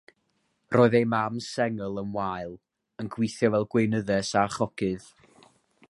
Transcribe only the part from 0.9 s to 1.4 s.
ei mam